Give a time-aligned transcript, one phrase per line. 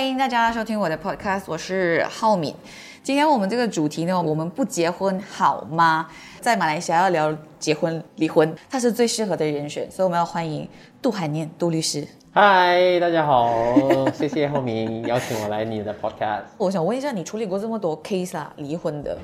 [0.00, 2.54] 欢迎大家收听我的 podcast，我是浩敏。
[3.02, 6.08] 今天我们这个主题呢，我们不结婚好吗？
[6.40, 10.66] 在马来西亚要聊结婚离婚，他是最适合的人选，所以我们要欢迎
[11.02, 12.08] 杜海念杜律师。
[12.32, 13.52] 嗨，大家好，
[14.16, 16.44] 谢谢浩明邀请我来你的 podcast。
[16.56, 19.18] 我想问一下，你处理过这么多 case 啊，离婚的，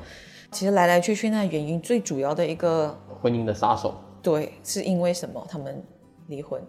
[0.50, 5.42] 其实来来去去那原因最主要的一个，婚姻的杀手，对，是因为什么？
[5.48, 5.82] 他们
[6.26, 6.60] 离婚？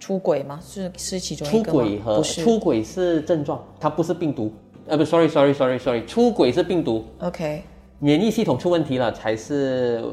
[0.00, 0.58] 出轨吗？
[0.60, 4.50] 是是其中一出个出轨和出轨是症状，它不是病毒。
[4.88, 7.62] 呃，不，sorry，sorry，sorry，sorry，出轨是病毒，OK，
[8.00, 10.10] 免疫系统出问题了才是、呃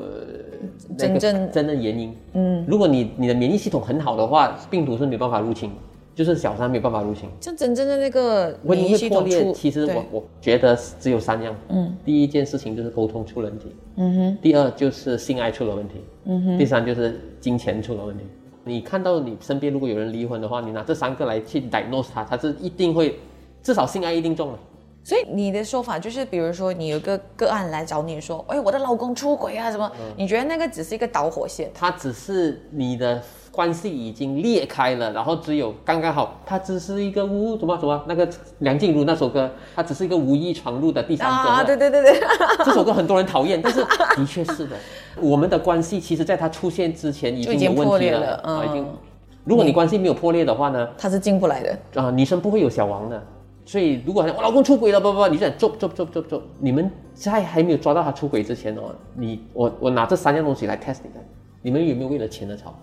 [0.97, 2.15] 那个真正真正原因。
[2.33, 5.71] 嗯，如果你你的免疫系统很好的话，病毒是没办法入侵，
[6.13, 7.27] 就是小三没有办法入侵。
[7.39, 11.55] 像真正的那个免疫系会破裂，其实我我觉得只有三样。
[11.69, 13.67] 嗯，第一件事情就是沟通出了问题。
[13.95, 14.37] 嗯哼。
[14.41, 15.95] 第二就是性爱出了问题。
[16.25, 16.57] 嗯哼。
[16.57, 18.23] 第三就是金钱出了问题。
[18.67, 23.17] 你看到你身边如果有人离婚的话，你拿这三个来去 diagnose 他，他是一定会，
[23.63, 24.59] 至少性爱一定中了。
[25.03, 29.89] 所以你的说法就是，比如说你有个个案来找你说，哎，我的老公出轨啊，什么？
[29.97, 31.71] 嗯你觉得那个只是一个导火线？
[31.73, 33.23] 他只是你的
[33.57, 41.49] 关系已经裂开了，然后只有刚刚好，他只是一个无什么什么那个梁静茹那首歌，他只是一个无意闯入的第三者。
[41.49, 42.19] 啊，对对对对，
[42.63, 43.83] 这首歌很多人讨厌，但是
[44.15, 44.75] 的确是的。
[45.19, 48.95] 我们的关系其实在它出现之前已经经有问题破裂了啊，已经嗯。
[49.43, 51.79] 如果你关系没有破裂的话呢，他是进不来的。
[51.99, 53.19] 啊，女生不会有小王的。
[53.65, 61.25] 所以如果我老公出轨了，不不不，你想做做做做做，你们在还没有抓到他出轨之前哦，你我我拿这三样东西来 test 你看，
[61.63, 62.77] 你们有没有为了钱而吵？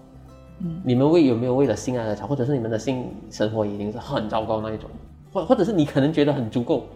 [0.61, 4.89] 嗯，你们为有没有为了性爱而吵，或者是你们的性生活已经是很糟糕那一种，
[5.33, 6.87] 或或者是你可能觉得很足够，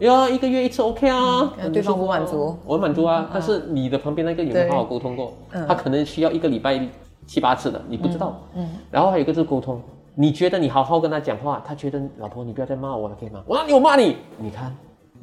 [0.00, 2.56] 呀，一个月一次 OK 啊，嗯对方不满足。
[2.64, 5.32] 我满足啊，但是你的旁边那个有没有对好好沟通过？
[5.68, 6.80] 他可能需要一个礼拜
[7.26, 8.40] 七八次的，你不知道。
[8.54, 9.80] 嗯，然后还有一个就是沟通，
[10.14, 13.42] 你觉得你好好跟他讲话，他觉得老婆你不要再骂我了，可以吗？
[13.46, 14.16] 我哪里有骂你？
[14.38, 14.76] 你看，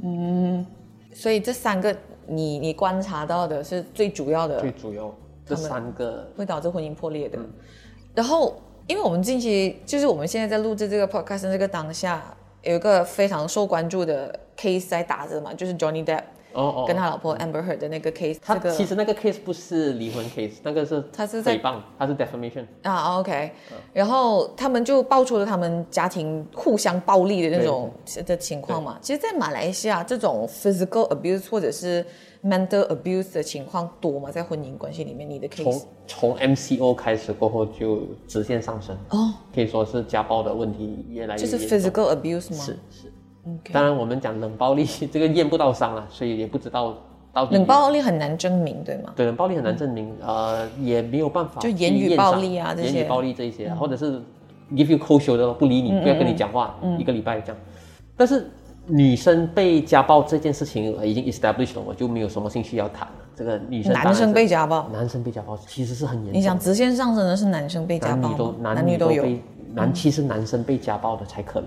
[0.04, 0.66] 嗯。
[1.14, 1.94] 所以这三个
[2.26, 4.62] 你你观察到的是最主要的。
[4.62, 5.14] 最主要
[5.56, 7.38] 这三个会导致婚姻破裂的。
[8.14, 12.22] 然后，因为我们近期就是我们现在在录制这个 podcast 的这个当下，
[12.64, 16.24] 有一个非常受关注的 case 在打着嘛，就是 Johnny Depp
[16.54, 22.66] 哦哦，跟他老婆 Amber Heard 的那个 case，他这个其实那个 case 不是离婚 case，那个是他是在诽谤，他是 defamation。
[22.84, 23.52] 啊，OK，
[23.94, 27.90] 然后他们就爆出了他们家庭互相暴力的那种
[28.26, 29.00] 的情况嘛。
[29.02, 32.06] 其实，在马来西亚，这种 physical abuse 或者是
[32.44, 34.32] mental abuse 的情况多吗？
[34.32, 35.64] 在婚姻关系里面，你的 case
[36.08, 42.64] 从从 MCO 开始过后就直线上升，哦，可以说是家暴的问题越来越就是 physical abuse 吗？
[42.64, 43.12] 是是。
[43.74, 46.96] 当然，我们讲冷暴力 这个验不到伤了，所以也不知道
[47.34, 49.14] 到底冷暴力很难证明，对吗？
[49.16, 54.20] 对冷暴力很难证明，呃，也没有办法就言语暴力啊这些嗯言语暴力这一些啊，或者是
[54.74, 57.58] give you cold shoulder 不理你，不要跟你讲话，一个礼拜这样。
[58.16, 58.48] 但是
[58.88, 63.14] 女生被家暴这件事情呃已经 established 了，我就没有什么兴趣要谈了。
[63.36, 68.58] 这个女生男生被家暴，男生被家暴其实是很严重的，你想直线上升的是男生被家男女都暴？
[68.62, 69.26] 男女都有
[69.74, 71.66] 男，其实男生被家暴的才可怜。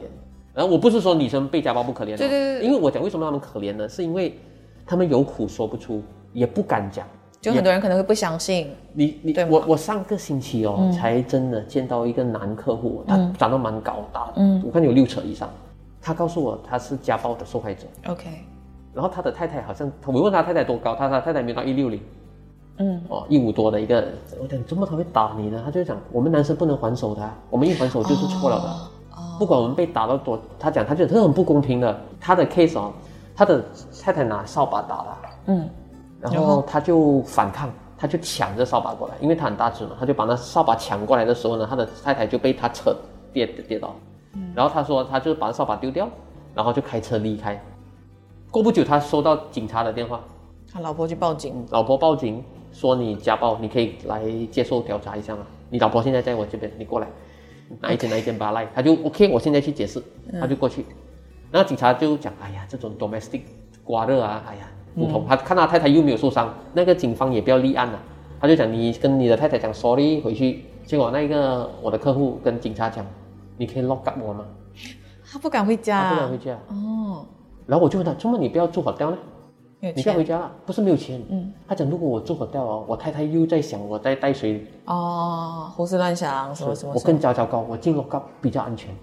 [0.53, 3.89] 然后我不是说女生被家暴不可怜、哦，对对对因为我讲为什么他们可怜呢？
[3.89, 4.39] 是因为
[4.87, 6.03] 他们有苦说不出，
[6.33, 7.07] 也不敢讲。
[7.41, 15.51] 就很多人可能会不相信，你你对我我上个星期哦，才真的见到一个男客户，他长得蛮高大的，嗯我看有六尺以上。
[16.05, 18.29] 他告诉我他是家暴的受害者，OK，
[18.93, 21.99] 然后他的太太好像，我问他太太多高，他他太太没到一六零，
[22.77, 24.05] 嗯，哦，一五多的一个，
[24.39, 25.63] 我讲怎么他会打你呢？
[25.65, 28.65] 他就讲我们男生不能还手的啊，我们一还手就是错了的。
[28.69, 29.37] 哦。
[29.39, 31.99] 不管我们被打到多，他讲他觉得这很不公平的。
[32.21, 32.93] 他的 case 哦，
[33.35, 33.65] 他的
[34.03, 35.17] 太太拿扫把打他，
[35.47, 35.69] 嗯，
[36.21, 42.95] 然后他就反抗，他就抢着扫把过来，因为他很大只嘛，他就把那扫把抢过来的时候呢，他的太太就被他扯
[43.33, 43.95] 跌跌倒，
[44.55, 46.09] 然后他说他就把扫把丢掉，
[46.55, 47.61] 然后就开车离开。
[48.51, 50.21] 过不久，他收到警察的电话，
[50.73, 52.43] 他老婆去报警，老婆报警
[52.73, 55.47] 说你家暴，你可以来接受调查一下嘛？
[55.71, 57.09] 你老婆现在在我这边，你过来，
[57.81, 60.01] 哪一间哪一间巴赖，他就 OK，我现在去解释，
[60.41, 60.85] 他就过去，
[61.51, 63.41] 然后警察就讲，哎呀，这种 domestic
[63.83, 67.99] 刮热啊，哎呀，不同，他看他太太又没有受伤，那个警方也不要立案了，
[68.41, 73.05] 他就讲你跟你的太太讲 sorry 回去，结果那个我的客户跟警察讲，
[73.57, 74.45] 你可以 lock up 我吗？
[75.31, 77.27] 他不敢回家，他不敢回家，哦，
[77.67, 79.19] 然后我就问他，怎么你不要住 hotel 呢？
[79.81, 81.23] 你不要回家了，不是没有钱。
[81.29, 88.95] 嗯，他讲如果我住 hotel 哦，我太太又在想我在带谁，哦，胡思乱想什么什么我，更加糟糕，我进 lock up 比较安全。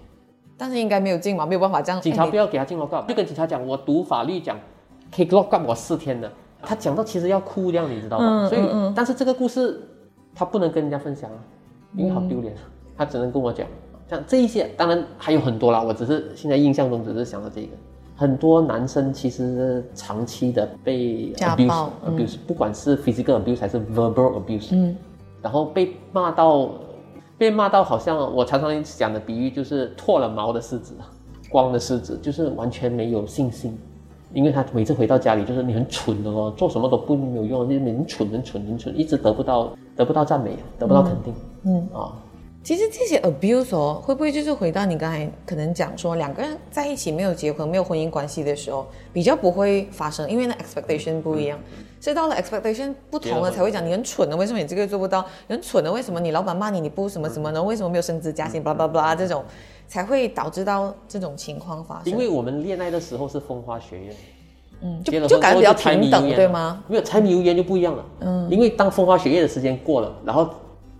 [0.56, 1.98] 但是应该没有进嘛，没有办法这样。
[1.98, 4.58] 哎警察不要给他进 lock up，就跟警察讲，我读法律讲
[5.14, 6.30] 可以 lock up 我四天的。
[6.60, 8.48] 他讲到其实要哭这样，你知道吗？
[8.48, 9.80] 所以，但是这个故事
[10.34, 11.38] 他不能跟人家分享啊，
[11.96, 12.54] 因为好丢脸。
[12.96, 13.66] 他只能跟我讲，
[14.12, 15.82] 像这一些，当然还有很多啦。
[15.82, 17.68] 我只是现在印象中只是想到这个，
[18.14, 24.94] 很多男生其实长期的被家 abuse abuse，、不管是 physical abuse 还是 verbal abuse，嗯，
[25.40, 26.68] 然后被骂到
[27.38, 30.94] 被骂到好像我常常讲的比喻就是脱了毛的狮子，
[31.48, 33.78] 光的狮子，就是完全没有信心。
[34.34, 41.34] 因为他每次回到家里，就是你很蠢的哦，做什么都不没有用，就是你很蠢很蠢很蠢，一直得不到得不到赞美，得不到肯定，
[41.64, 41.86] 嗯。
[41.92, 42.12] 啊，
[42.64, 51.58] 其实这些 abuse 哦，会不会就是回到你刚才可能讲说，两个人在一起没有结婚、没有婚姻关系的时候，比较不会发生，因为那 expectation 不一样。
[52.00, 55.24] 所以到了 expectation 不同了，才会讲你很蠢的，为什么你这个做不到？
[55.48, 57.60] 很蠢的，为什么你老板骂你你不什么什么呢？
[57.60, 58.62] 为什么没有升职加薪？
[58.62, 59.44] 巴拉巴拉这种，
[59.88, 62.12] 才会导致到这种情况发生。
[62.12, 64.12] 因为我们恋爱的时候是风花雪月，
[64.82, 66.82] 嗯，就就感觉比较平等，对吗？
[66.86, 70.48] 没有柴米油盐就不一样了，嗯，因为当风花雪月的时间过了，然后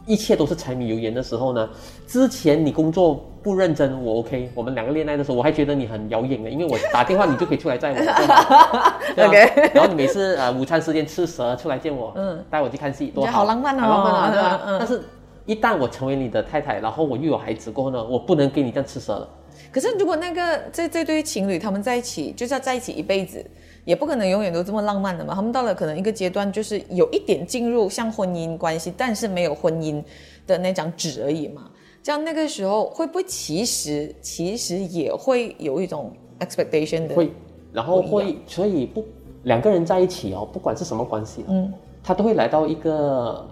[0.07, 1.69] 一切都是柴米油盐的时候呢，
[2.07, 7.99] 之前你工作不认真，我 OK，我们两个恋爱的时候，我还觉得你很妖艳的，因为我打电话你就可以出来载我，
[9.27, 14.61] OK 然后你每次呃午餐时间吃蛇出来见我，嗯，带我去看戏，多好浪漫哦好浪漫啊，对吧？
[14.67, 15.03] 嗯嗯但是。
[15.45, 19.29] 一旦我成为你的太太，然后我又有孩子过后呢，我不能给你这样吃蛇了。
[19.73, 23.45] 可是如果那个这这对情侣他们在一起就是要在一起一辈子，
[23.85, 25.35] 也不可能永远都这么浪漫的嘛。
[25.35, 30.03] 他们到了可能一个阶段，就是有一点进入像婚姻关系，但是没有婚姻
[30.47, 31.71] 的那张纸而已嘛。
[32.03, 37.15] 这样那个时候会不会其实其实也会有一种 expectation 的？
[37.15, 37.31] 会，
[37.73, 39.05] 然后会，所以不
[39.45, 43.49] 两个人在一起哦，不管是什么关系，嗯，他都会来到一个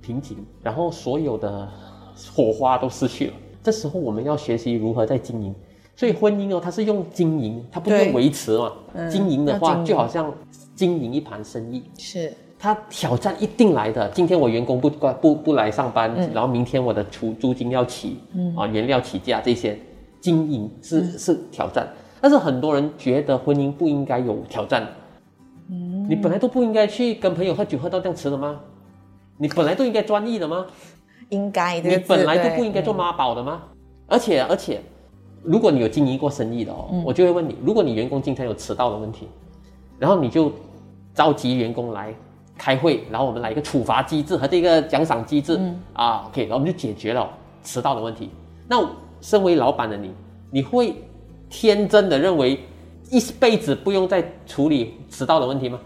[0.00, 1.68] 瓶颈，然后所有的
[2.34, 3.34] 火花都失去了。
[3.62, 5.54] 这时候我们要学习如何在经营。
[6.00, 8.72] 所以婚姻哦，它是用经营，它不是用维持嘛。
[9.10, 10.32] 经营的话，就好像
[10.74, 14.08] 经营一盘生意，是它挑战一定来的。
[14.08, 18.16] 今天我员工不不不来上班，然后明天我的租租金要起，
[18.56, 19.78] 啊，原料起价这些，
[20.22, 21.86] 经营是、是挑战。
[22.18, 24.86] 但是很多人觉得婚姻不应该有挑战，
[26.08, 28.58] 你本来都不应该去跟朋友喝酒喝到这样迟的吗？
[29.36, 30.64] 你本来都应该专一的吗？
[31.28, 33.64] 应该的你本来就不应该做妈宝的吗？
[34.06, 34.80] 而且而且，
[35.42, 39.26] 如果你有经营过生意的哦，我就会问你，如果你员工经常有迟到的问题，
[39.98, 40.52] 然后你就
[41.14, 42.14] 召集员工来
[42.58, 45.58] 开会，然后我们来一个处罚机制和这个奖赏机制、
[45.92, 47.28] 啊，OK，然后我们就解决了
[47.62, 48.30] 迟到的问题。
[48.68, 48.86] 那
[49.20, 50.12] 身为老板的你，
[50.50, 50.94] 你会
[51.48, 52.58] 天真的认为
[53.10, 55.80] 一辈子不用再处理迟到的问题吗？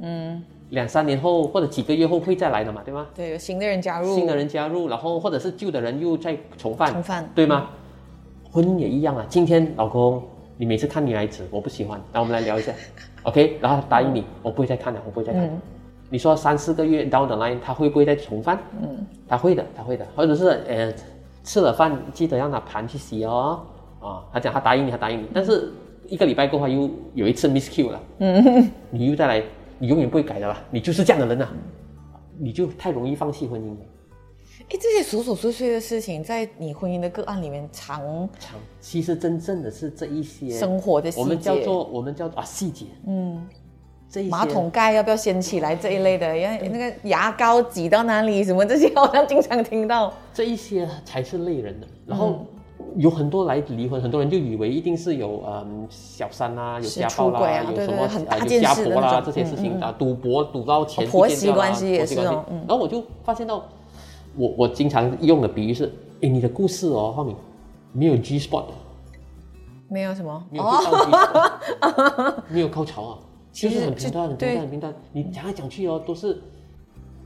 [0.00, 3.06] 嗯，两三年后或者几个月后会再来的嘛，对吗？
[3.14, 7.70] 对有新的人加入，新的人加入，然后或者是旧的人又再重犯，重犯对吗？
[8.52, 9.24] 婚姻也一样啊。
[9.28, 10.22] 今天老公，
[10.56, 12.72] 你每次看女孩子，我不喜欢，然后我们来聊一下，
[13.24, 13.58] OK？
[13.60, 15.48] 然后答应你，我不会再看了，我不会再看。
[16.08, 18.58] 你说三四个月 down the line，他会不会再重犯？
[18.82, 20.92] 嗯，他会的，他会的，或者是呃，
[21.44, 23.60] 吃了饭记得让他盘去洗哦。
[24.00, 25.72] 啊，他讲他答应你，他答应你，但是
[26.08, 29.42] 一个礼拜过后又有一次 miss Q 了，嗯，你又再来，
[29.78, 31.46] 你永远不会改的啦，你就是这样的人呐、
[32.38, 33.80] 你就太容易放弃婚姻了。
[34.68, 43.46] 哎，这些琐琐碎碎的事情，在你婚姻的个案里面常常，其实真正的是这一些生活的细节，我们叫做我们叫做啊细节，嗯，
[44.08, 50.12] 这马桶盖要不要掀起来这一类的，因为那个牙膏挤到哪里什么这些，好像经常听到。
[50.32, 51.86] 这一些才是累人的。
[52.06, 52.44] 然后
[52.96, 63.64] 有很多来离婚，很多人就以为一定是有嗯小三啊，有是家暴啦，有什么很大件事的婆啦那种这些事情啊，赌博赌到钱哦婆媳关系也是哦嗯然后我就发现到，
[64.36, 67.34] 我我经常用的比喻是，诶，你的故事哦，浩明
[67.92, 68.64] 没有 G spot。
[69.88, 70.42] 没有什么。
[70.50, 70.64] 没有
[72.48, 73.18] 没有高潮啊，
[73.52, 74.94] 就是很平淡，很平淡，很平淡。
[75.12, 76.40] 你讲来讲去哦，都是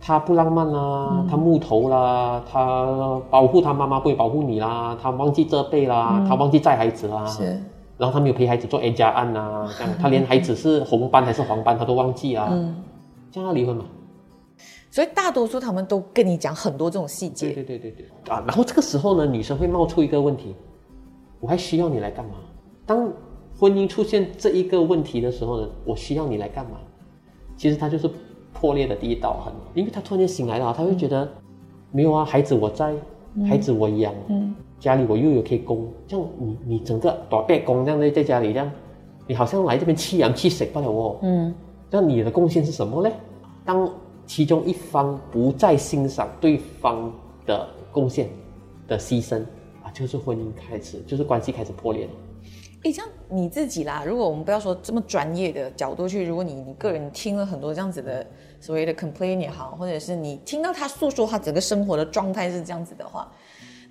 [0.01, 1.27] 他不浪漫啦，嗯。
[1.29, 7.25] 他木头啦，他保护他妈妈不会保护你啦，他忘记责备啦，他忘记载孩子啦，
[7.99, 12.83] 然后他没有陪孩子做 A 加案呐，这样他连孩子是红斑还是黄斑他都忘记啊，嗯。
[13.31, 13.85] 这样要离婚嘛？
[14.95, 17.51] 所以大多数他们都跟你讲很多这种细对节。
[17.51, 18.45] 对对对对啊！
[18.47, 20.55] 然后这个时候呢，女生会冒出一个问题：
[21.41, 22.37] 我还需要你来干嘛？
[22.87, 23.13] 当
[23.59, 26.77] 婚姻出现这一个问题的时候呢，我需要你来干嘛？
[27.57, 28.09] 其实它就是
[28.53, 31.29] 破裂的第一道痕，因为他突然间醒来了，他会觉得、
[31.91, 32.95] 没有啊，孩子我在，
[33.49, 38.71] 孩子我养，嗯，家里我又有可以供，这样你你整个打背工这样在在家里这样，
[39.27, 41.53] 你好像来这边弃养弃死罢了哦，嗯，
[41.91, 43.13] 那你的贡献是什么呢？
[43.65, 43.91] 当
[44.27, 47.13] 其中一方不再欣赏对方
[47.47, 48.29] 的贡献
[48.89, 49.41] 的牺牲
[49.83, 52.11] 啊，就是婚姻开始，就是关系开始破裂了。
[52.85, 58.27] 诶，这样你自己啦，如果我们不要说这么专业的角度去，如果你你个人听了很多这样子的
[58.61, 63.33] 所谓的 complain 也好，或者是你听到他诉说他整个生活的状态是这样子的话，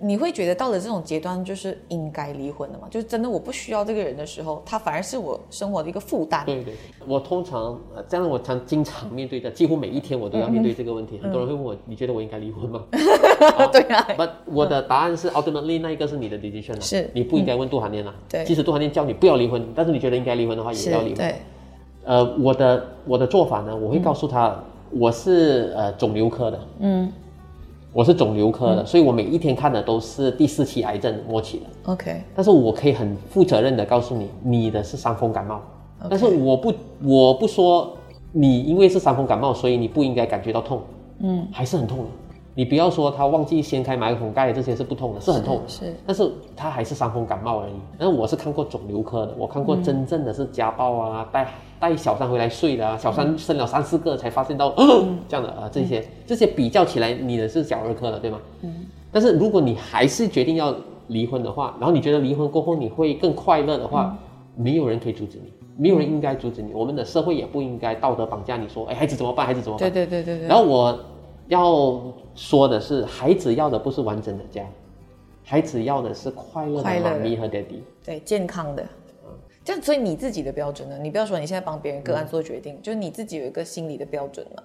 [0.06, 2.86] 你会觉得到了这种阶段就是应该离婚的吗？
[2.90, 6.44] 就是真的我不需要这个人的时候，他反而是我生活的一个负担。
[6.44, 6.74] 对对，
[7.06, 11.18] 我通常呃这样我常经常面对的，几乎每一天我都要面对这个问嗯题。
[11.22, 12.84] 很多人会问我，你觉得我应该离婚吗？
[13.72, 18.14] 对啊， But 我的答案是 ultimately 那一个是你的 decision 啊是你不应该问杜涵念啊。
[18.28, 21.14] 对即使杜涵念叫你不要离婚，但是你觉得应该离婚的话，也是要离婚。
[21.14, 21.34] 对，
[22.04, 24.54] 呃，我的我的做法呢，我会告诉他，
[24.90, 27.10] 我是呃肿瘤科的，嗯
[27.94, 31.92] 我是肿瘤科的，所以我每一天看的都是第四期癌症末期的。
[31.92, 35.62] ，OK，但是我可以很负责任的告诉你，你的是伤风感冒。
[36.10, 36.74] 但是我不
[37.04, 37.96] 我不说
[38.32, 40.82] 你因为是伤风感冒，所以你不应该感觉到痛，
[41.20, 42.04] 嗯，还是很痛的。
[42.56, 45.68] 你不要说他忘记掀开马桶盖，这些是不痛的，是很痛的。
[45.68, 47.72] 是但是他还是伤风感冒而已。
[47.98, 54.72] 但是我是看过肿瘤科的，我看过真正的是家暴啊，带带小三回来睡的啊，小三生了三四个才发现到、
[55.28, 58.38] 这样的啊，这些这些比较起来，你的是小儿科的，对吗？
[58.62, 58.86] 嗯。
[59.10, 60.74] 但是如果你还是决定要
[61.08, 64.16] 离婚的话，然后你觉得离婚过后你会更快乐的话，
[64.56, 69.44] 没有人可以阻止你，没有人应该阻止你，我们的社会也不应该道德绑架你说，哎，孩子怎么办？
[69.44, 69.90] 孩子怎么办？
[69.90, 70.48] 对对对对对。
[70.48, 70.96] 然后我
[71.48, 72.00] 要
[72.34, 74.64] 说的是，孩子要的不是完整的家，
[75.42, 77.82] 孩子要的是快乐的妈咪和爹地。
[78.04, 78.84] 对健康的。
[79.64, 80.98] 这样，所以你自己的标准呢？
[80.98, 84.62] 你不要说你现在帮别人嗯个案做决定，就是你自己有一个心理的标准嘛，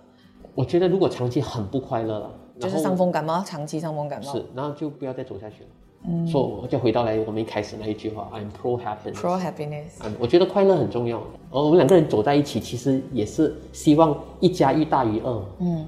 [0.54, 5.70] 我觉得如果长期很不快乐了，就是伤风感冒，长期伤风感冒是，然后就不要再走下去了。
[6.06, 9.14] 嗯，所以我就回到来我们一开始那一句话，I'm pro happiness。
[9.14, 10.04] ，pro happiness。
[10.04, 11.18] 嗯，我觉得快乐很重要。
[11.50, 15.42] 而，我们两个人走在一起，其实也是希望一加一大于二。
[15.60, 15.86] 嗯，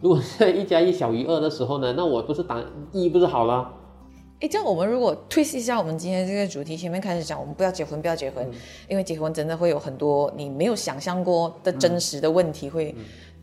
[0.00, 2.62] 如果现在一加一小于二的时候呢，那我不是打
[2.92, 3.74] 一不是好了？
[4.40, 8.48] 哎，这样我们如果 twist 一下我们今天这个主题，前面开始讲我们不要结婚，不要结婚，
[8.88, 12.94] 因为结婚真的会有很多你没有想象过的真实的问题会、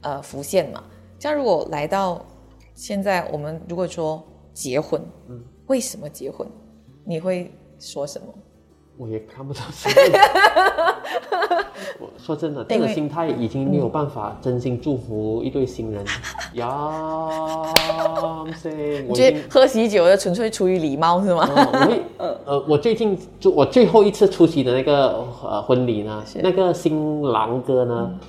[0.01, 0.81] 呃浮现嘛。
[1.19, 2.25] 这样如果来到
[2.73, 5.01] 现在，我们如果说结婚，
[5.67, 6.47] 为什么结婚？
[7.03, 8.33] 你会说什么？
[8.97, 9.95] 我也看不到什么。
[11.99, 16.03] 我说真的，这个心态已经没有办法真心祝福一对新人。
[16.55, 16.65] 呀，
[19.07, 21.47] 我已觉得喝喜酒的纯粹出于礼貌是吗？
[21.55, 22.01] 哦，我会
[22.45, 28.19] 呃，我最近就我最后一次出席的那个呃婚礼呢，那个新郎哥呢，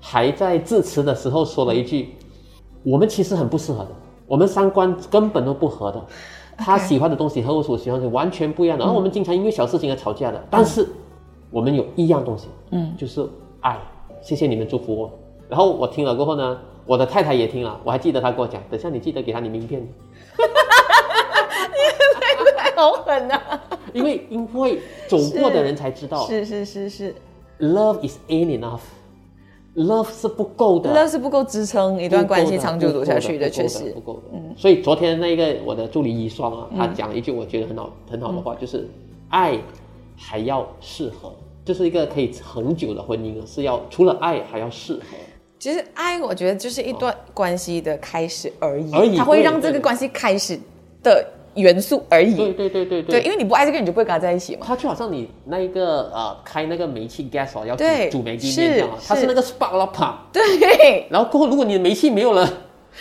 [0.00, 2.14] 还在致辞的时候说了一句
[2.84, 3.90] ：“我们其实很不适合的，
[4.26, 6.04] 我们三观根本都不合的。
[6.60, 10.86] 他喜欢的东西和我所喜欢的完全不一样的，然后我们经常因为小事情而吵架的，但是
[11.50, 13.26] 我们有一样东西，嗯，就是
[13.60, 13.78] 爱。
[14.20, 15.10] 谢谢你们祝福我。
[15.48, 19.86] 然后我听了过后呢，我的太太也听了，我还记得她跟我讲，等下你记得给她你名片。
[22.76, 23.60] ”好狠啊！
[23.92, 27.14] 因为因为走过的人才知道 是是是是
[27.60, 28.58] ，，love is ain't
[29.84, 34.00] enough，love 是不够的，，love 是不够支撑一段关系长久走下去的，确实不。
[34.00, 34.22] 够的。
[34.34, 38.88] 嗯，所以昨天那个我的助理遗孀啊，他讲了一句我觉得很好很好的话，就是
[39.30, 39.58] 爱
[40.16, 41.32] 还要适合，
[41.64, 45.00] 就是一个可以长久的婚姻啊，是要除了爱还要适合。
[45.58, 50.58] 其实爱，我觉得就是一段关系的开始而已，而已它会让这个关系开始
[51.02, 52.34] 的元素而已。
[52.34, 54.62] 对对对对对，因为你不爱这个人，你就不会跟他在一起嘛。
[54.66, 62.48] 它就好像你那一个呃开那个煤气 gas 哦，要煮煮煤气是面这样啊，它是是那个 spark 了啪，对，然后过后如果你的煤气没有了。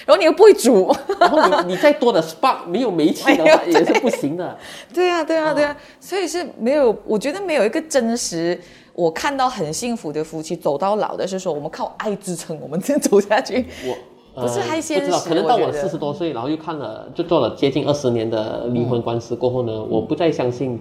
[0.06, 0.96] 然后你又不会煮。
[1.20, 4.56] 然后你你再多的 spark 没有煤气的话也是不行的。
[4.94, 8.58] 对啊，对啊，对啊，所以是没有，我觉得没有一个真实，
[8.94, 13.66] 我看到很幸福的夫妻走到老的是说，我们靠爱支撑，我们这样走下去。
[13.84, 13.98] 我
[14.42, 20.80] 不是太现不知道，可能到我四十多岁，然后又看了，就做了接近二十年的离婚官司过后呢，我不再相信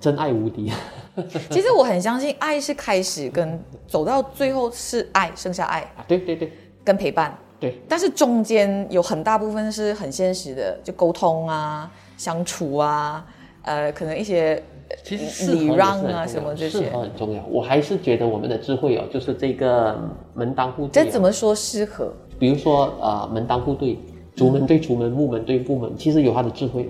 [0.00, 0.70] 真爱无敌。
[1.50, 6.52] 其实我很相信，爱是开始跟走到最后是爱，剩下爱啊，对对对
[6.84, 7.36] 跟陪伴。
[7.60, 13.24] 对，但是中间有很大部分是很现实的，就沟通啊、相处啊，
[13.62, 14.60] 呃，可能一些
[15.04, 17.02] 其实礼让啊什么这些适合。
[17.02, 17.44] 很重要。
[17.48, 19.96] 我还是觉得我们的智慧哦，就是这个
[20.34, 21.12] 门当户对、这哦。
[21.12, 22.12] 怎么说适合？
[22.42, 23.96] 比如说呃，门当户对，
[24.34, 26.88] 竹门对竹门，木门对木门，其实有它的智慧。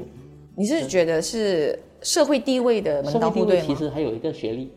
[0.55, 3.61] 你是觉得是社会地位的门当户对？
[3.61, 4.71] 其实还有一个学历。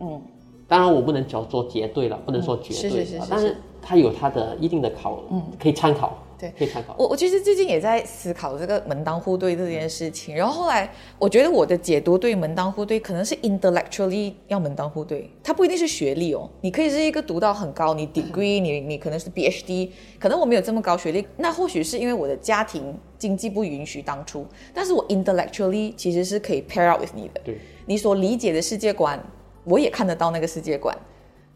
[0.00, 0.20] 嗯，
[0.68, 6.52] 当然我不能叫做绝对了，不能说绝对是是是是啊但是它有它的一定的考，嗯，可以参考，对。
[6.58, 6.94] 可以参考。
[6.98, 24.44] 我我其实最近也在思考这个门当户对这件事情，然后后来我觉得我的解读对门当户对可能是 intellectually 要门当户对，它不一定是学历哦，你可以是一个读到很高，你 degree 你你可能是 PhD，可能我没有这么高学历，那或许是因为我的家庭经济不允许当初，
[24.74, 29.18] 但是我 intellectually 其实是可以 pair up with 你的，对，你所理解的世界观，
[29.64, 30.96] 我也看得到那个世界观，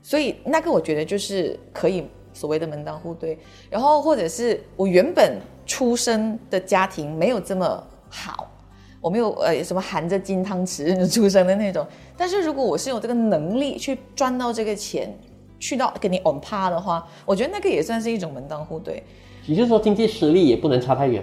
[0.01, 2.05] 所以那个我觉得就是可以
[2.37, 3.39] 所谓的门当户对。
[3.71, 8.49] 然后或者是我原本出生的家庭没有这么好，
[9.01, 11.87] 我没有呃什么含着金汤匙出生的那种。
[12.17, 15.13] 但是如果我是有这个能力去赚到这个钱，
[15.59, 19.03] 去到跟你 on pa 的话，我觉得那个也算是一种门当户对。
[19.47, 21.23] 也就是说，经济实力也不能差太远。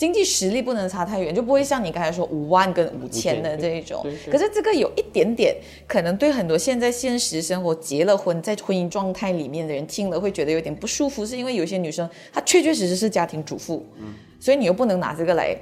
[0.00, 4.02] 经济实力不能差太远，就不会像你刚才说五万跟五千的这一种。
[4.30, 5.54] 可是这个有一点点，
[5.86, 14.14] 可能对很多现在现实生活结了婚在婚姻状态里面的人听了会觉得有点不舒服，是因为有些女生她确确实实是家庭主妇，嗯。
[14.40, 15.54] 所以你又不能拿这个来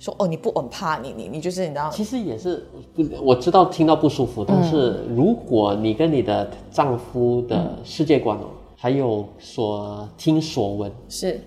[0.00, 2.66] 说哦，你不稳怕你你你就是你知道，其实也是，
[3.22, 11.40] 我知道听到不舒服，但是如果你跟你的丈夫的世界观哦，还有所听所闻，是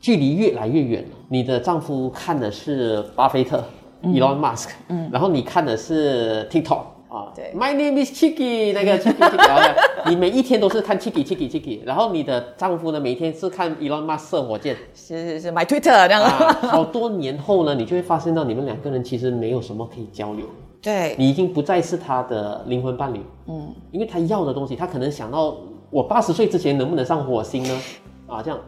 [0.00, 1.16] 距离越来越远了。
[1.28, 3.62] 你的丈夫看的是巴菲特、
[4.02, 15.64] Elon Musk，嗯，然后你看的是 TikTok 啊，对，My name is Chicky 那个 Chicky 你每一天都是看 Chicky Chicky Chicky，然后你的丈夫呢每天是看 Elon Musk 射火箭，是是是买
[15.64, 20.46] Twitter 这样，啊，好多年后呢，你就会发现到你们两个人其实没有什么可以交流。
[20.80, 25.56] 对，你已经不再是他的灵魂伴侣，嗯，因为他要的东西，他可能想到
[25.90, 27.80] 我八十岁之前能不能上火星呢？
[28.28, 28.60] 啊，这样，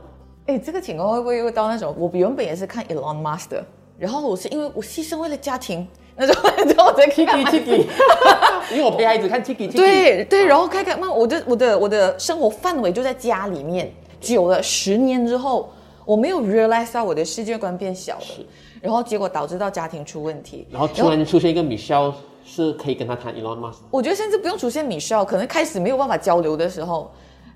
[0.50, 3.64] 哎，这个情况会不会又到那种，我原本也是看 Elon Musk 的，
[3.97, 6.35] 然后我是因为我牺牲为了家庭，那种，
[6.66, 7.87] 然后我在看 Chicky Chicky，
[8.75, 15.71] 因为我陪孩子看 Chicky Chicky，对对，然后看看，那我的我的我的生活范围就在家里面，久了十年之后，
[16.04, 18.45] 我没有 realize 到我的世界观变小了，
[18.80, 22.12] 然后结果导致到家庭出问题，然后突然出现一个 Michelle
[22.45, 27.09] 是可以跟他谈 Elon Musk，我觉得甚至不用出现 Michelle，可能开始没有办法交流的时候，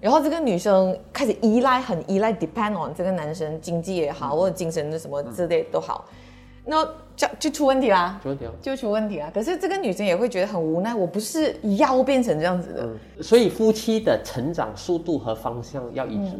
[0.04, 6.04] 然后这个女生开始依赖，很依赖 depend on 这个男生，经济也好，或者精神的什么之类都好，
[6.66, 6.84] 那
[7.16, 8.20] 就就出问题啦。
[8.22, 8.52] 出问题了。
[8.60, 9.30] 就出问题啊！
[9.32, 16.34] 可是这个女生也会觉得很无奈，我不是要变成这样子的，嗯，所以夫妻的成长速度和方向要一致，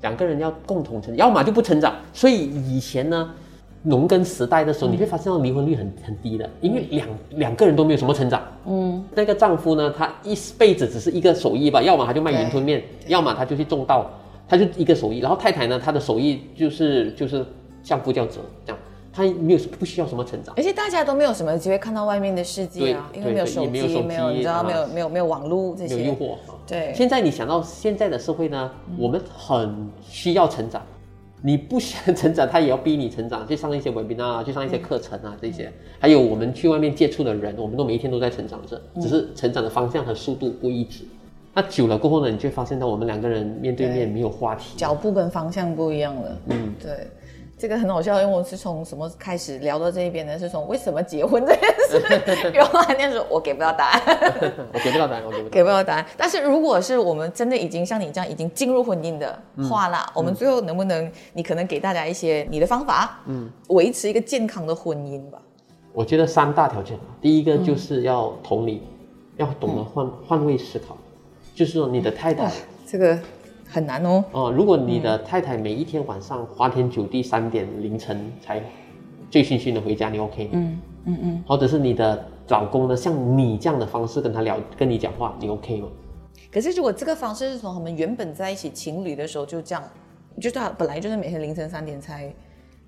[0.00, 1.94] 两个人要共同成长，要么就不成长。
[2.14, 3.34] 所以以前呢，
[3.82, 8.40] 农耕时代的时候，你会发现到离婚率很很低的，因为两两个人都没有什么成长。
[8.66, 14.08] 嗯，那个丈夫呢，他一辈子只是一个手艺吧，要么他就卖云吞面，要么他就去种稻，
[14.48, 15.18] 他就一个手艺。
[15.18, 17.44] 然后太太呢，她的手艺就是就是
[17.82, 18.78] 相夫教子这样，
[19.12, 20.54] 她没有不需要什么成长。
[20.56, 26.34] 而且大家都没有什么机会看到外面的世界啊，因为没有手机，没有手机没有你知道啊没有没有没有网络这些，没有诱惑。
[26.34, 30.80] 啊对现在你想到现在的社会呢，我们很需要成长。
[31.44, 41.04] 你不想成长，他也要逼你成长，去上一些 webinar，去上一些课程啊，这些，还有我们去外面接触的人，我们都每一天都在成长着，只是成长的方向和速度不一致。
[41.52, 44.76] 那久了过后呢，你就会发现到我们两个人面对面没有话题。
[44.78, 46.38] 脚步跟方向不一样了。
[46.46, 47.08] 嗯，对，
[47.62, 50.36] 这个很好笑，因为我是从什么开始聊到这一边呢？
[50.36, 54.02] 是从为什么结婚这件事，然后他那时候 我给不到答案。
[54.72, 55.48] 我给不到答案，我给不到。
[55.48, 56.04] 给不了答案。
[56.16, 65.40] 但是如果是我们真的已经像你这样已经进入婚姻的话啦，我们最后能不能，你可能给大家一些你的方法，嗯，维持一个健康的婚姻吧。
[65.92, 68.82] 我觉得三大条件，第一个就是要同理，
[69.36, 70.98] 要懂得换换位思考，
[71.54, 72.50] 就是说你的太太
[72.84, 73.16] 这个
[73.72, 74.22] 很难哦。
[74.32, 78.62] 哦，如果你的太太每一天晚上花天酒地，三点凌晨才
[79.30, 80.50] 醉醺醺的回家，你 OK 吗？
[80.52, 81.44] 嗯嗯嗯。
[81.46, 85.88] 或者是你的老公呢，像你这样的方式跟他聊，跟你讲话，你 OK 吗？
[86.52, 89.82] 可是如果这个方式是从他们原本在一起情侣的时候就这样，
[90.36, 92.30] 就是他本来就是每天凌晨三点才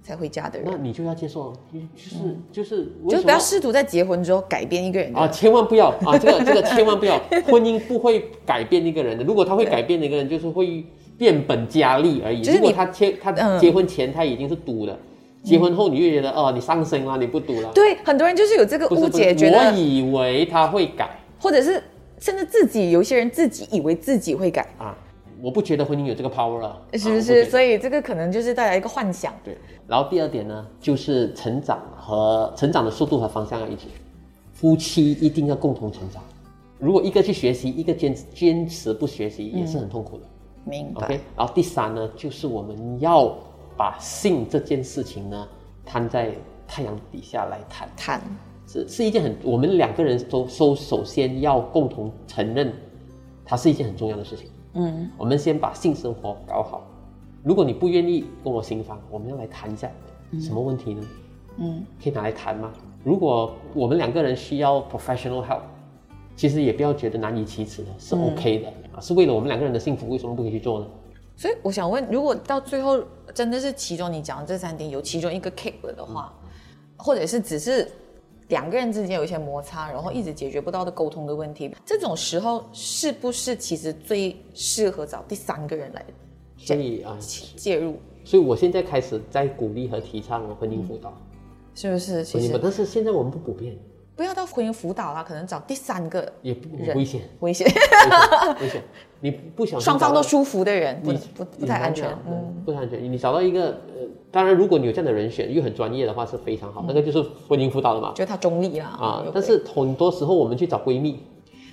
[0.04, 2.16] 才回家的人，那你就要接受，就就是
[2.52, 6.18] 就是为就不要试图在结婚之后改变一个人啊，千万不要啊！
[6.18, 9.24] 这个这个千万不要，婚姻不会改变一个人的。
[9.24, 10.84] 如果他会改变一个人，就是会
[11.16, 12.42] 变本加厉而已。
[12.42, 14.94] 就是如果他结他嗯结婚前他已经是赌了，
[15.42, 17.70] 结婚后你就觉得哦，你上升了，你不赌了。
[17.74, 21.82] 对，很多人就是有这个误解，觉得，我以为他会改或者是
[22.18, 24.94] 甚至自己有一些人自己以为自己会改，啊，
[25.44, 27.44] 我不觉得婚姻有这个 power 了，是不是？
[27.50, 29.30] 所以这个可能就是带来一个幻想。
[29.44, 29.58] 对。
[29.86, 33.86] 然后第二点呢，就是成长和成长的速度和方向要一致，
[34.54, 36.22] 夫妻一定要共同成长。
[36.78, 40.22] 如果一个去学习，一个坚坚持不学习，也是很痛苦的。
[40.64, 41.04] 明白。
[41.04, 43.36] OK，然后第三呢，就是我们要
[43.76, 45.46] 把性这件事情呢
[45.84, 46.32] 摊在
[46.66, 48.22] 太阳底下来谈，谈
[48.66, 52.72] 是是一件很我们两个人都首首先要共同承认，
[53.44, 54.48] 它是一件很重要的事情。
[54.74, 56.86] 嗯，我们先把性生活搞好。
[57.42, 59.90] 如果你不愿意跟我行房，我们要来谈一下，
[60.40, 61.02] 什么问题呢？
[61.58, 62.72] 嗯，可以拿来谈吗？
[63.04, 65.60] 如果我们两个人需要 professional help，
[66.36, 70.86] 其实也不要觉得难以启齿的，是 OK 的、啊，是为了我们两个人的幸福，为什么不可以去做呢？
[71.36, 76.32] 所以我想问，如果到最后真的是其中你讲的这三点有其中一个 kick 了的话，
[76.96, 77.88] 或者是只是
[78.48, 86.04] 两个人之间有一些摩擦，然后一直解决不到的沟通的问题，这种时候是不是其实最适合找第三个人来
[86.56, 87.18] 所以啊，
[87.56, 87.96] 介入？
[88.24, 91.12] 所以我现在开始在鼓励和提倡婚姻辅导，
[91.74, 92.24] 是不是？
[92.24, 93.76] 其婚姻吧实但是现在我们不普遍，
[94.16, 97.66] 不要到婚姻辅导啦，可能找第三个也不危险，危险，
[98.60, 98.82] 危险。
[99.20, 102.08] 你不想双方都舒服的人，不你不不太安全。
[102.26, 103.02] 嗯，嗯，不太安全。
[103.02, 108.12] 你找到一个呃，当然如果你有这样的人选又很专业的话是非常好，那个就是婚姻辅导的嘛。
[108.14, 108.86] 觉得他中立啦。
[108.86, 111.20] 啊但是很多时候我们去找闺蜜，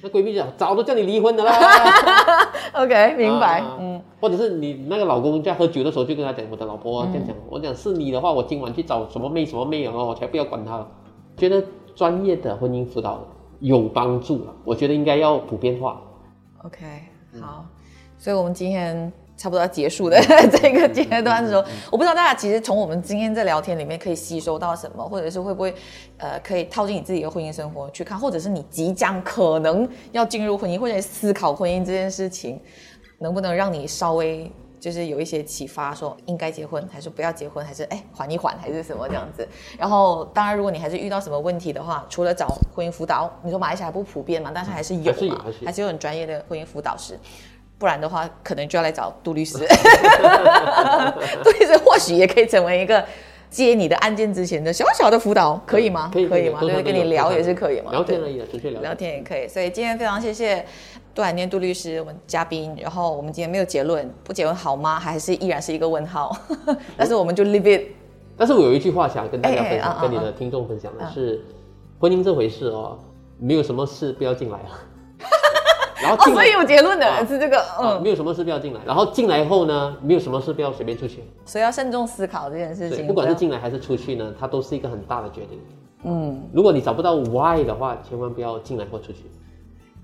[0.01, 1.51] 那闺蜜讲早都叫你离婚的啦。
[2.73, 3.59] OK，明白。
[3.59, 10.87] 啊嗯，或者是你那个老公在喝酒的时候就跟他讲，我的老婆这样讲，我讲是你的话，我今晚去找什么妹什么妹哦，我才不要管他了。
[11.35, 11.61] 觉得
[11.95, 13.25] 专业的婚姻辅导
[13.59, 16.01] 有帮助了，我觉得应该要普遍化。
[16.63, 16.85] OK，
[17.39, 17.65] 好，
[18.17, 20.19] 所以我们今天差不多要结束的
[20.51, 25.73] 这个阶段的时候，我不知道大家其实从我们今天在聊天里面可以吸收到什么，或者是会不会
[26.17, 32.59] 呃可以套进你自己的婚姻生活去看，或者是你即将可能要进入婚姻，或者思考婚姻这件事情，
[33.19, 34.51] 能不能让你稍微。
[34.81, 39.47] 就是有一些启发，说应该结婚还是不要结婚，还是哎缓一缓，还是什么这样子。
[39.77, 47.15] 然后，当然，如果你还是遇到什么问题的话，除了找婚姻辅导，你说马来西亚不普遍嘛，但是还是有嘛，还是有还是有还是有很专业的婚姻辅导师。
[47.77, 49.59] 不然的话，可能就要来找杜律师。
[51.43, 53.05] 杜律师或许也可以成为一个
[53.51, 56.09] 接你的案件之前的小小的辅导，可以吗？
[56.11, 56.61] 可以可以吗？
[56.61, 57.91] 都就是跟你聊也是可以嘛。
[57.91, 59.17] 聊天而已的，纯粹聊聊天。
[59.17, 59.45] 也可以。
[59.45, 60.65] 所以今天非常谢谢
[61.13, 62.73] 杜海念杜律师，我们嘉宾。
[62.81, 64.97] 然后我们今天没有结论，不结论好吗？
[64.97, 66.35] 还是依然是一个问号？
[66.95, 67.87] 但是我们就 leave it。
[68.37, 71.43] 但是我有一句话想跟大家分享，跟你的听众分享的是，
[71.99, 72.97] 婚姻这回事哦，
[73.37, 74.79] 没有什么事不要进来啊。
[76.01, 78.79] 然后哦，进来所以有结论的啊是这个，啊，嗯，没有什么事不要进来。
[78.85, 81.23] 然后进来后呢，没有什么事不要随便出去。
[81.45, 83.05] 所以要慎重思考这件事，情。
[83.07, 85.59] 不管是要进来还是出去呢，它都是一个很大的决定。
[86.03, 89.19] 嗯，如果你找不到 why 的话，千万不要进来或出去，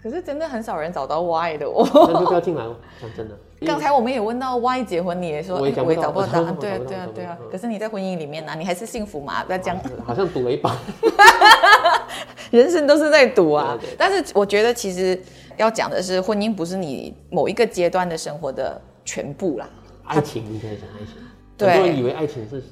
[0.01, 1.87] 可是真的很少人找到 why 的哦。
[1.91, 2.75] 那就不要进来哦。
[3.01, 6.55] 讲真的， 刚才我们也问到 why 结婚，你也说哎我也找不到答案。
[6.55, 9.43] 我对啊对啊对啊可是你在婚姻里面呢，你还是幸福嘛？
[9.43, 10.77] 不要这样， 好像赌了一把。
[12.51, 13.77] 人生都是在赌啊。
[13.97, 15.19] 但是我觉得其实
[15.57, 19.69] 要讲的是，婚姻不是你某一个阶段的生活的全部啦，
[20.05, 21.15] 爱情，你可以讲爱情。
[21.57, 22.63] 对很多人以为爱情是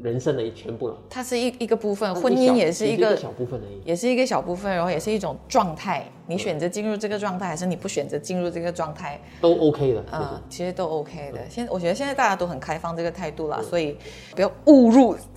[0.00, 3.16] 人生的一全部了，它是一一个部分，婚姻也是一个。
[3.16, 3.82] 只小部分而已。
[3.84, 6.04] 也是一个小部分，然后也是一种状态。
[6.28, 9.20] 你选择进入这个状态，还是你不选择进入这个状态？
[9.40, 11.40] 都 OK 的，嗯、就是其实都 OK 的。
[11.50, 13.96] 现我觉得现在大家都很开放这个态度啦，所以
[14.36, 15.16] 不要误入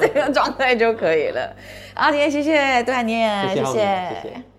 [0.00, 1.54] 这个状态就可以了。
[1.94, 3.74] 好，今天谢谢杜海念，谢谢谢
[4.22, 4.53] 谢